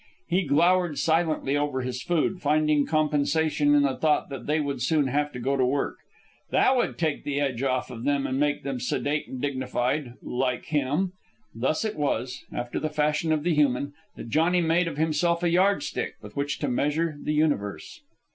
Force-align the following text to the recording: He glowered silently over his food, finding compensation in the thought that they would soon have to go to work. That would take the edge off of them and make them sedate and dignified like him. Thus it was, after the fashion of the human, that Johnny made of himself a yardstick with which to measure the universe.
He 0.27 0.41
glowered 0.47 0.97
silently 0.97 1.55
over 1.55 1.81
his 1.81 2.01
food, 2.01 2.41
finding 2.41 2.87
compensation 2.87 3.75
in 3.75 3.83
the 3.83 3.95
thought 3.95 4.29
that 4.29 4.47
they 4.47 4.59
would 4.59 4.81
soon 4.81 5.05
have 5.05 5.31
to 5.33 5.39
go 5.39 5.55
to 5.55 5.63
work. 5.63 5.97
That 6.49 6.75
would 6.75 6.97
take 6.97 7.23
the 7.23 7.39
edge 7.39 7.61
off 7.61 7.91
of 7.91 8.03
them 8.03 8.25
and 8.25 8.39
make 8.39 8.63
them 8.63 8.79
sedate 8.79 9.27
and 9.27 9.39
dignified 9.39 10.13
like 10.23 10.65
him. 10.65 11.13
Thus 11.53 11.85
it 11.85 11.97
was, 11.97 12.43
after 12.51 12.79
the 12.79 12.89
fashion 12.89 13.31
of 13.31 13.43
the 13.43 13.53
human, 13.53 13.93
that 14.15 14.29
Johnny 14.29 14.59
made 14.59 14.87
of 14.87 14.97
himself 14.97 15.43
a 15.43 15.49
yardstick 15.51 16.15
with 16.19 16.35
which 16.35 16.57
to 16.61 16.67
measure 16.67 17.15
the 17.21 17.33
universe. 17.35 18.01